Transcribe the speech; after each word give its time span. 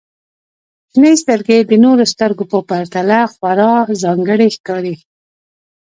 •شنې 0.91 1.13
سترګې 1.23 1.57
د 1.69 1.71
نورو 1.83 2.03
سترګو 2.13 2.43
په 2.51 2.59
پرتله 2.69 3.19
خورا 3.33 3.73
ځانګړې 4.03 4.47
ښکاري. 4.55 4.95